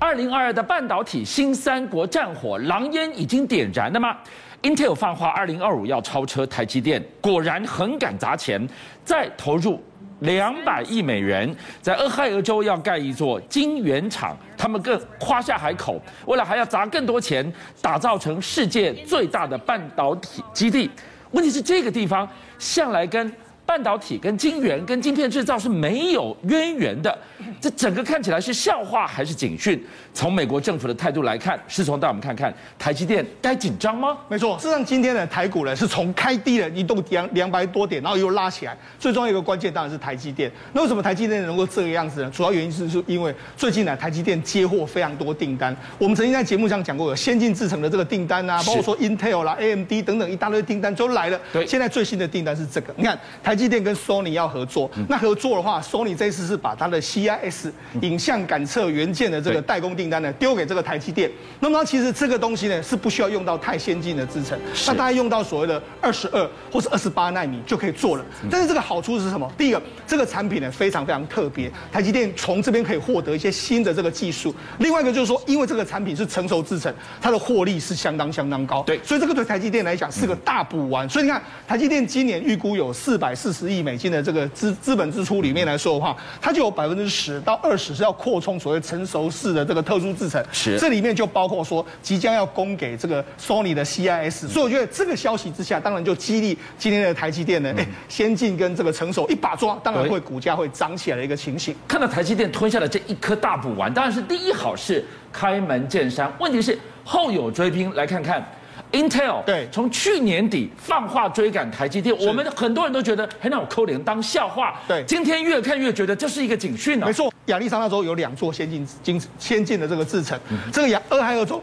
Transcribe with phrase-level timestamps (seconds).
[0.00, 4.16] 二零二二的半导体新三国战火狼烟已经点燃了吗
[4.62, 8.66] ？Intel 放话二零二五要超车台积电，果然很敢砸钱，
[9.04, 9.78] 再投入
[10.20, 20.90] 两百亿美元，在俄亥俄州要盖一座晶圆厂，他们更夸下海口，未来还要砸更多钱，打造成世界最大的半导体基地。
[21.32, 22.26] 问题是这个地方
[22.58, 23.30] 向来跟
[23.70, 27.16] 半导体跟晶圆跟晶片制造是没有渊源的，
[27.60, 29.80] 这整个看起来是笑话还是警讯？
[30.12, 34.18] 从美国政府的态度来看，是从带我们看看台积电该紧张吗？
[34.26, 38.76] 没错，事实上今天的台股呢是从开低了一动两两百多点，然后又拉起来。
[38.98, 40.50] 最重要一个关键当然是台积电。
[40.72, 42.30] 那为什么台积电能够这个样子呢？
[42.34, 45.74] 主要原因是是因为最近呢台积电接获非常多订单。
[45.96, 51.40] 我们曾经在节目上讲过，有先进制程的这个订单啊，包括说 Intel 啦、AMD 等等一大堆订单都来了。
[51.52, 52.92] 对，现在最新的订单是这个。
[52.96, 61.30] 你看台积电跟 Sony 要合作，那合作的话，Sony 这一次是把它的 CIS 影像感测元件的这个代工订单呢丢给这个台积电。
[61.60, 68.24] 那么其实这个东西呢是不需要用到太先进的制程，那大概用到所谓的二十二或是二十八纳米就可以做了。
[68.50, 69.46] 但是这个好处是什么？
[69.58, 74.54] 第一个，这个产品呢非常非常特别，台积电从这边可以获得一些新的这个技术。
[74.78, 78.82] 另外一个就是说，因为这个产品是成熟制程，它的获利是相当相当高。
[78.84, 81.06] 对，所以这个对台积电来讲是个大补丸。
[81.08, 101.74] 所以你看，台积电今年预估有四百四十亿美金的这个资资本支出里面来说的话，它就有百分之十到二十是要扩充所谓成熟式的这个特殊制程，是这里面就包括说即将要供给这个 Sony 的 CIS，所以我觉得这个消息之下，当然就激励今天的台积电呢，哎，先进跟这个成熟一把抓，当然会股价会涨起来的一个情形。
[101.86, 106.32] 看到台积电吞下了这一颗大补丸，当然是第一好事，开门见山。
[106.38, 108.44] 问题是后有追兵，来看看。
[108.92, 114.80] Intel 对，从去年底放话追赶台积电，我们很多人都觉得很好扣脸当笑话。
[114.88, 117.06] 对，今天越看越觉得这是一个警讯啊。
[117.06, 120.38] 没错，亚利桑那州有两座先进、精先进的这个制程，
[120.72, 121.62] 这个亚俄亥俄州。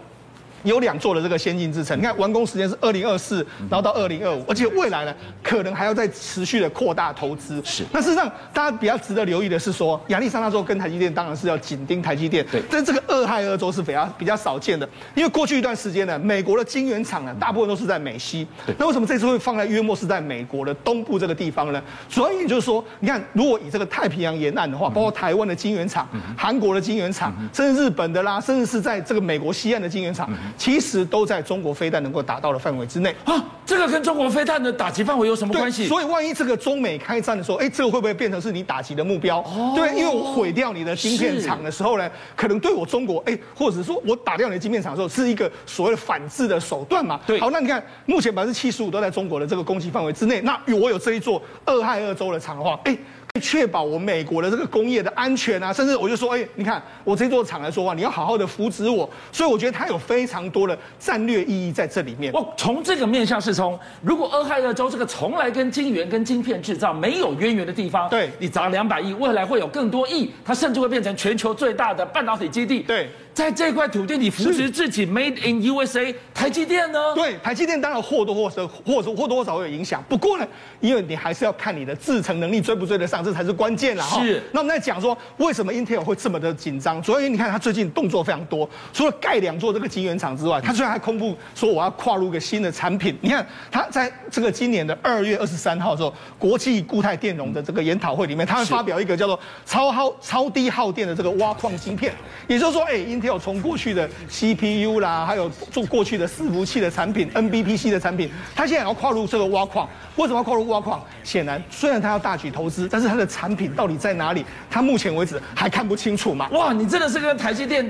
[0.63, 7.61] 有两座的这个先进制程，你看完工时间是二零二四，然后到二零二五，而且未来呢，可能还要再持续的扩大投资。
[7.63, 18.47] 是，那事实上大家比较值得留意的是说，亚利桑那州跟台积电当然是要紧盯台积电，对，但这个俄亥俄州是比较比较少见的，因为过去一段时间呢，美国的晶圆厂呢，大部分都是在美西，
[18.77, 21.81] 那为什么这次会放在约莫是在美国的东部这个地方呢？
[22.09, 26.07] 主要原因就是说，你看，如果以这个太平洋沿岸的话，包括台湾的晶圆厂、
[26.37, 30.29] 韩国的晶圆厂，甚至日本的啦，甚至是在这个美国西岸的晶圆厂。
[30.55, 33.43] 其实都在中国飞弹能够达到的范围之内啊！
[33.65, 35.87] 这个跟中国飞弹的打击范围有什么关系？
[35.87, 39.39] 所以万一这个中美开战的时候，哎，这个会不会变成是你打击的目标？
[39.39, 47.19] 哦，对，因为我毁掉你的晶片厂的时候呢，可能对我中国，哎，或者说我打掉你的晶片厂的时候，是一个所谓的反制的手段嘛？
[47.27, 47.39] 对。
[47.39, 52.97] 好，那你看，目前百分之七十五都在中国的这个攻击范围之内，那我有这一座俄亥俄州的厂的话，哎。
[53.39, 62.33] 确保我美国的这个工业的安全啊，甚至我就说，哎，你看我这座厂来说话，你要好好的扶持我，所以我觉得它有非常多的战略意义在这里面。
[62.33, 72.79] 我从这个面向是从，如果俄亥俄州这个从来跟晶圆跟晶片制造没有渊源的地方，对，你砸两百亿，未来会有更多亿，它甚至会变成全球最大的半导体基地。
[72.81, 73.09] 对。
[73.37, 77.13] 在这块土地里扶持自己，Made in USA，台积电呢？
[77.13, 80.03] 对，台积电当然或多或少，或者或多或少会有影响。
[80.09, 80.47] 不过呢，
[80.79, 84.03] 因为你还是要看你的制程能力追不追得上，这才是关键啦。
[84.05, 84.41] 是。
[84.51, 86.99] 那我们在讲说，为什么 Intel 会这么的紧张？
[87.03, 93.15] 主要因为你看它最近动作非常多，除了盖两座这个晶圆厂之外，它居然还公布说我要跨入一个新的产品。
[93.21, 102.11] 你看，它在这个今年的二月二十三号的时候，国际固态电容的这个研讨会里面，它会发表一个叫做超耗超低耗电的这个挖矿晶片。
[102.47, 109.87] 也就是说，哎，Intel 要从过去的 CPU 啦，还有做过去的伺服器的产品，NBPC 的产品，它现在要跨入这个挖矿。
[110.15, 111.03] 为什么要跨入挖矿？
[111.23, 114.43] 显然，虽然它要大举投资，但是它的产品到底在哪里？
[114.71, 116.47] 它目前为止还看不清楚嘛。
[116.49, 117.87] 哇，你真的是跟台积电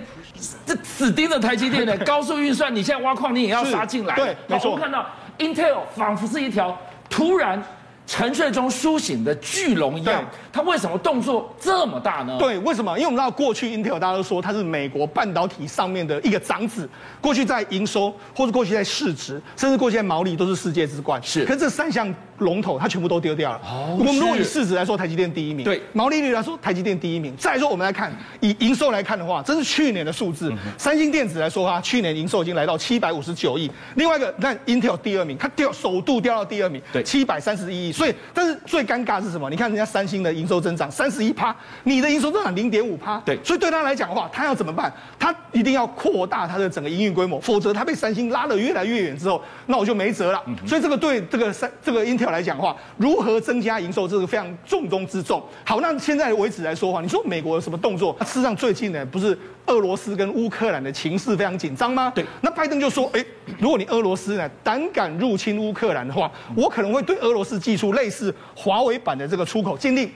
[0.65, 4.15] 这死盯着台积电的高速运算，你现在挖矿你也要杀进来。
[4.15, 4.71] 对，没错。
[4.71, 5.05] 我们看到
[5.37, 6.77] Intel 仿佛是一条
[7.09, 7.63] 突然。
[8.07, 12.37] 沉睡中苏醒的巨龙一样，它为什么动作这么大呢？
[12.39, 12.97] 对，为什么？
[12.97, 16.89] 因为我们知道过去 Intel 大家都说它是美国半导体上面的一个长子，
[17.19, 21.21] 过去在营收，或者过去在市值，甚至过去在毛利都是世界之冠。
[21.21, 23.61] 是，可是这三项龙头它全部都丢掉了。
[23.63, 25.63] 哦，我们如果以市值来说，台积电第一名。
[25.63, 27.35] 对，毛利率来说，台积电第一名。
[27.37, 30.53] 再来说，我们来看以营收来看的话，这是去年的数字。
[30.77, 33.69] 三星电子来说啊，去年营收已经来到七百五十九亿。
[33.95, 37.91] 另外一个，那 Intel 第二名，它掉首度掉到第二名，对，七百三十一亿。
[37.91, 39.49] 所以，但是最尴尬是什么？
[39.49, 43.17] 你看人家三星的营收增长三十一趴，你的营收增长零点五趴。
[43.25, 44.91] 对，所以对他来讲的话，他要怎么办？
[45.17, 50.43] 他一定要扩大他的整个营运规模，否则他被三星拉得越来越远之后，那我就没辙了。
[50.65, 55.41] 所以这个对这个三这个 Intel 来讲的话，如何增加营收，这是非常重中之重。
[55.63, 58.15] 好，那现在为止来说话，你说美国有什么动作？
[58.21, 62.11] 事实上，最近呢，不是俄罗斯跟乌克兰的情势非常紧张吗？
[62.15, 62.25] 对。
[62.41, 63.23] 那拜登就说，哎，
[63.59, 70.09] 如果你俄罗斯呢胆敢入侵乌克兰的话，我可能会对俄罗斯寄出类似华为版的这个出口禁令。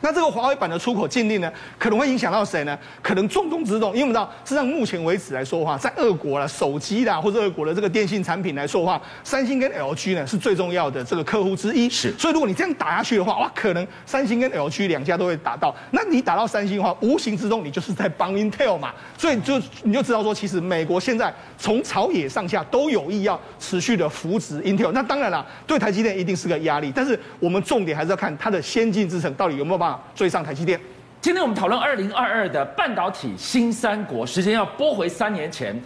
[0.00, 0.10] 嗯。
[0.10, 2.78] 那这个华为版的出口禁令呢，可能会影响到谁呢？
[3.02, 11.88] 可能重中之重，因为我们知道，实际上目前为止来说的话，在俄国啦、手机啦，或者俄国的这个电信产品来说的话，三星跟 LG 呢是最重要的这个客户之一。
[11.88, 15.74] 是，所以如果你这样打下去的话，哇，可能三星跟 LG 两家都会打到。
[15.90, 18.92] 那你打到三星的话，无形之中你就是在帮 Intel 嘛。
[19.16, 24.92] 所以就你就知道说，其实美国现在从朝野上下都有意要持续的扶植 Intel。
[24.92, 30.78] 那当然了，对台积电一定是个压力，但是我们重点还是要看它的先进制程到底有没有办法追上台积电。
[31.20, 35.78] 今天我们讨论二零二二的半导体新三国，时间要拨回三年前，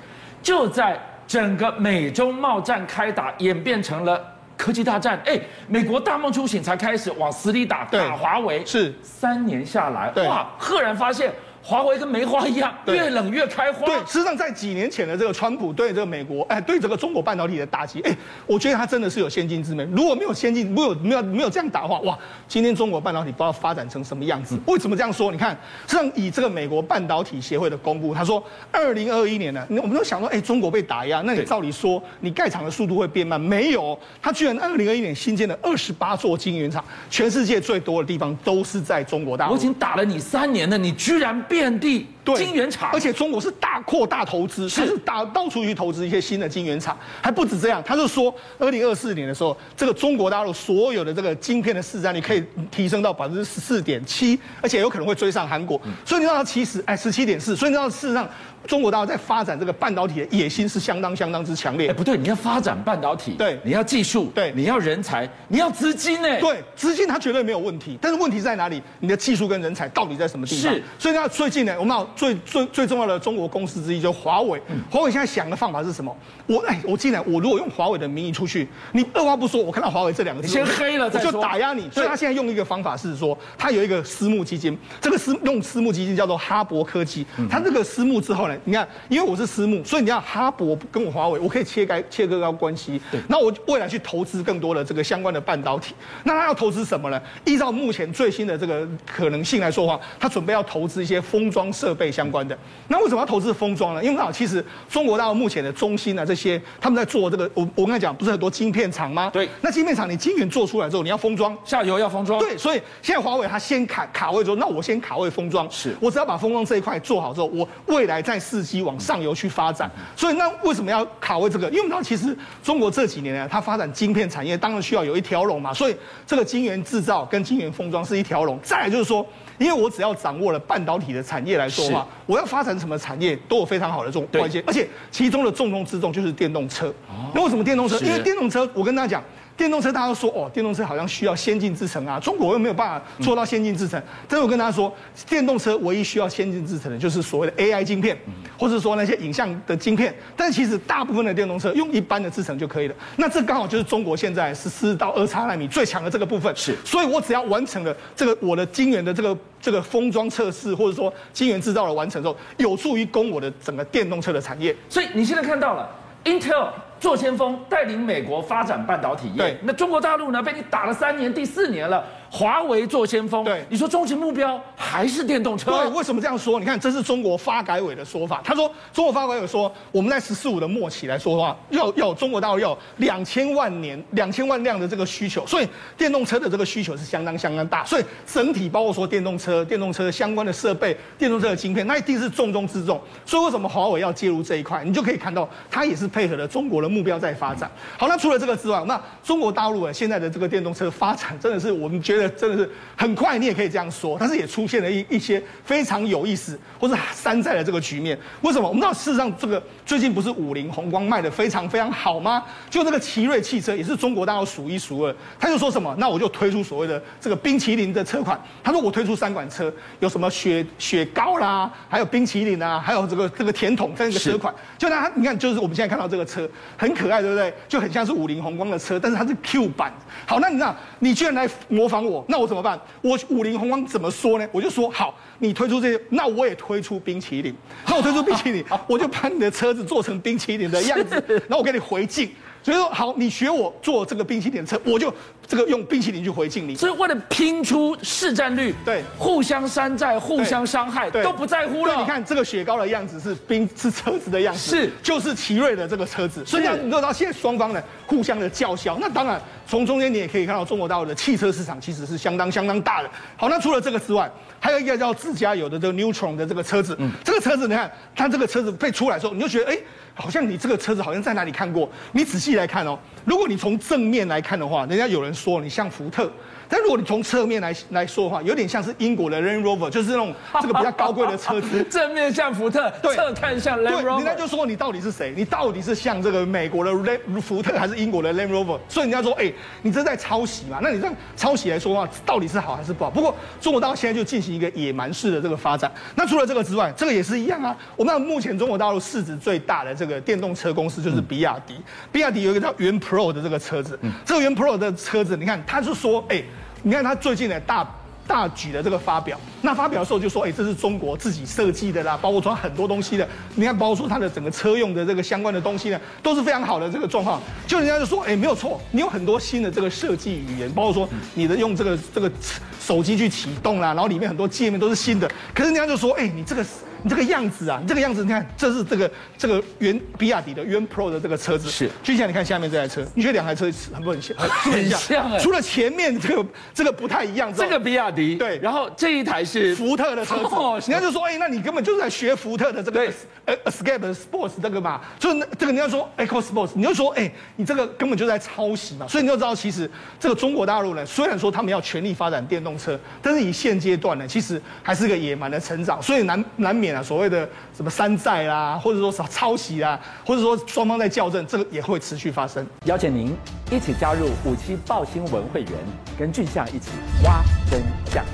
[0.42, 4.24] 就在整个美中贸战开打，演变成了
[4.56, 5.20] 科技大战。
[5.24, 8.64] 哎，美国大梦初醒才开始往死里打，打华为。
[8.64, 11.32] 是三年下来，哇，赫然发现。
[11.66, 13.86] 华为跟梅花一样，越冷越开花。
[13.86, 18.14] 对，实际上在几年前的这个川普对这个美国，哎，对这个中国半导体的打击，哎，
[18.46, 19.90] 我觉得他真的是有先进之明。
[19.90, 24.58] 如果没有先进，没有没有没有这样打的话，哇，今天中国半导体不知道发展成什么样子。
[24.66, 25.32] 为什么这样说？
[25.32, 25.56] 你看，
[25.86, 39.52] 实际上以这个美国半导体协会的公布，他说，二零二一年呢，我们都想说，哎，中国被打压，那你照理说你盖厂的速度会变慢，没有，他居然二零二一年新建了二十八座晶圆厂，全世界最多的地方都是在中国大陆。
[39.52, 42.13] 我已经打了你三年了，你居然遍地。
[42.24, 58.28] 对，晶圆厂，而且中国是大扩大投资，是，是大到处去投资一些新的晶圆厂，还不止这样，他就说，二零二四年的时候，这个中国大陆所有的这个晶片的市占率可以提升到百分之十四点七，而且有可能会追上韩国，所以你知道其实哎十七点四，所以你知道事实上。
[58.66, 61.90] 中国大陆在发展这个半导体的野心是相当相当之强烈。
[61.90, 66.40] 哎，不对，你要发展半导体，对，你要技术，对，你要人才，你要资金呢？
[66.40, 68.82] 对，资金它绝对没有问题，但是问题在哪里？
[69.00, 70.72] 你的技术跟人才到底在什么地方？
[70.72, 74.58] 是，所以呢，最近呢，我们最最最重要的中国公司之一就是华为。
[74.90, 76.16] 华为现在想的方法是什么？
[76.46, 81.90] 我哎，我进来，我如果用华为的名义出去，你二话不说，我看到华为这两个字，先黑了再就打压你。
[81.90, 87.26] 所以他现在用一个方法是说，他有一个私募基金，这个私用私募基金叫做哈勃科技。
[87.50, 89.34] 他这个私募之后呢，你看，因为我。
[89.34, 93.00] 我是私募，所以你看哈勃跟我华为，我可以切开切割高关系。
[93.10, 97.20] 对，那我未来去投资更多的这个相关的半导体，那他要投资什么呢？
[97.44, 102.56] 依照目前最新的这个可能性来说的话，他准备要投资一些封装设备相关的。
[102.88, 104.04] 那为什么要投资封装呢？
[104.04, 109.30] 因为啊，其实中国大陆目前的中芯啊这些，他们在做这个，我我跟你讲，不是很多晶片厂吗？
[109.32, 109.48] 对。
[109.60, 112.38] 那晶片厂你晶圆做出来之后，你要封装，下游要封装。
[112.38, 119.24] 对，所以现在华为它先卡卡位之后，那我先卡位封装，是我只要把封装这一块做好之后，我未来再伺机往上。
[119.24, 121.66] 游去发展，所以那为什么要卡位这个？
[121.70, 125.72] 因为我们知道，其实中国这几年呢，它发展晶片产业，当然需要有一条龙嘛。
[125.72, 125.96] 所以
[126.26, 128.60] 这个晶圆制造跟晶圆封装是一条龙。
[128.62, 129.26] 再来就是说，
[129.56, 131.88] 因为我只要掌握了半导体的产业来说
[132.26, 136.92] 我要发展什么产业都有非常好的这种关键，而且其中的重中之重就是电动车。
[137.34, 137.98] 那为什么电动车？
[137.98, 139.24] 因为电动车，我跟大家讲。
[139.56, 144.02] 电动车大家都说哦，电动车好像需要先进制程啊，中国又没有办法做到先进制程。
[144.28, 144.92] 但是我跟大家说，
[145.28, 148.16] 电动车唯一需要先进制程的就是所谓的 AI 晶片，
[148.58, 150.14] 或者说那些影像的晶片。
[150.36, 152.94] 但其实大部分的电动车用一般的制程就可以了。
[153.16, 156.54] 那这刚好就是中国现在十四到二叉纳米最强的这个部分。
[156.56, 164.74] 是，所以我只要完成了这个我的晶圆的这个这个封装测试，或者说晶圆制造的完成之后，有助于供我的整个电动车的产业。
[164.88, 165.88] 所以你现在看到了
[166.24, 166.68] Intel。
[167.00, 169.58] 做先锋，带领美国发展半导体业。
[169.62, 170.42] 那中国大陆呢？
[170.42, 172.02] 被你打了三年，第四年了。
[172.34, 175.70] 华为做先锋，对，你说终极目标还是电动车？
[175.70, 176.58] 对，为什么这样说？
[176.58, 178.42] 你看，这是中国发改委的说法。
[178.42, 187.84] 他说，中国发改委说，我们在“十四五”的末期来说的话，要要中国大陆要有两千万年、两千万辆的这个需求，所以电动车的这个需求是相当相当大。
[187.84, 193.00] 所以整体包括说电动车、电动车相关的设备、电动车的晶片，那一定是重中之重。
[193.24, 194.82] 所以为什么华为要介入这一块？
[194.82, 197.70] 你就可以看到，它也是配合了中国的目标在发展。
[197.96, 202.70] 好，那除了这个之外，那中国大陆啊，现在的这个电动车发展，真的是我们觉得真的是。
[202.96, 208.16] 很快，你也可以这样说，但是也出现了一一些非常有意思或者山寨的这个局面。
[208.40, 208.68] 为什么？
[208.68, 212.44] 我们知道，事实上，这个最近不是五菱宏光卖的非常非常好吗？
[212.70, 215.14] 就这个奇瑞汽车也是中国大陆数一数二。
[215.40, 215.92] 他就说什么？
[215.98, 218.40] 那我就推出所谓的这个冰淇淋的车款。
[218.62, 224.54] 他说我推出三款车，有什么雪雪糕啦，还有冰淇淋啊，还有这个这个甜筒这样一个车款。
[224.78, 227.52] 就那他，你看，就是我们现在看到这个车很可爱，对不对？
[227.68, 229.92] 就很像是五菱宏光的车，但是它是 Q 版。
[230.26, 232.78] 好，那你知道，你居然来模仿我，那我怎么办？
[233.00, 234.46] 我五菱宏光怎么说呢？
[234.52, 237.54] 我就说好，你推出这些，那我也推出冰淇淋。
[237.86, 242.30] 那我推出冰淇淋， 我就把你的车子做成冰淇淋的样子，然后我给你回敬。
[242.64, 245.12] 所以说好，你学我做这个冰淇淋车，我就
[245.46, 246.74] 这个用冰淇淋去回敬你。
[246.74, 251.94] 所以为了拼出市占率，对，互相山寨、互相伤害，都不在乎了。
[251.96, 256.42] 你看这个雪糕的样子是冰，是车子的样子，是就是奇瑞的这个车子。
[256.46, 258.96] 所以你看到现在双方呢互相的叫嚣。
[258.98, 263.10] 那当然，从中间你也可以看到中国大陆的汽车市场其实是相当相当大的。
[263.36, 266.96] 好，那除了这个之外，还有一个叫自家有的这个 Neutron 的这个车子。
[266.98, 269.78] 嗯，这个车子你看，它这个车子被出来的时候，你就觉得哎。
[270.14, 271.88] 好像你这个车子好像在哪里看过？
[272.12, 276.30] 你仔细来看哦，如果你从正面来看的话，人家有人说你像福特。
[276.68, 281.82] 但如果你从侧面来来说的话，有点像是英国的 Land Rover，就是那种 这个比较高贵的车子。
[281.90, 284.16] 正面像福特，对，侧看像 Land Rover。
[284.16, 285.32] 人家就说你到底是谁？
[285.36, 288.78] 你到底是像这个美国的 Land 福特还是英国的 Land Rover？
[288.88, 289.52] 所以人家说，哎，
[289.82, 290.78] 你这在抄袭嘛？
[290.82, 293.10] 那你这样抄袭来说的话，到底是好还是不好？
[293.10, 295.90] 不过中国大陆现在就进行一个野蛮式的这个发展。
[296.14, 297.76] 那除了这个之外，这个也是一样啊。
[297.96, 301.74] 我们目前中国大陆市值最大的这个电动车公司就是比亚迪。
[302.10, 306.42] 比亚迪有一个叫元 Pro 的这个车子，这个元 Pro 的车子，你看，他是说，哎。
[306.84, 307.84] 你看他最近的大
[308.26, 313.26] 大举的这个发表，那发表的时候就说，哎，这是中国自己设计的啦，包括说很多东西的。
[313.54, 317.40] 你看，包括说它的整个车用的这个相关的东西呢，都是非常好的这个状况。
[317.66, 322.30] 就人家就说，哎，没有错，你有很多新的这个设计语言，包括说你的用这个这个
[322.78, 325.26] 手机去启动啦，然后里面很多界面都是新的。
[325.54, 326.64] 可是人家就说，哎，你这个。
[327.04, 331.90] 你这个样子啊，你这个样子，你看，这是这个这个原比亚迪的原 Pro 的这个车子，是。
[332.02, 334.34] 就像你看下面这台车，你觉得两台车很不很像？
[334.40, 335.38] 很像哎。
[335.38, 340.44] 除了前面这个这个不太一样之外，这个比亚迪对，然后这一台是福特的车子。
[340.56, 343.06] 哦、人家就说，哎，那你根本就是在学福特的这个
[343.44, 349.06] 呃 Escape Sports 这个嘛，就是这个你要说 Eco Sports，你就说，哎，你这个根本就在抄袭嘛。
[349.06, 357.48] 所以你就知道，其实这个中国大陆呢，虽然说他们要全力发展电动车，但是以现阶段呢，其实还是个野蛮的成长，所以难难免啊，所谓的。
[357.76, 362.64] 什么山寨啦，或者说抄袭啦，或者说双方在校正，这个也会持续发生。
[362.84, 363.34] 邀请您
[363.70, 365.72] 一起加入五七报新闻会员，
[366.16, 366.90] 跟俊相一起
[367.24, 368.24] 挖真相。